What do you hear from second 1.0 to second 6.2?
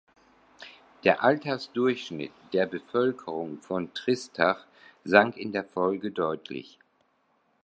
Der Altersdurchschnitt der Bevölkerung von Tristach sank in der Folge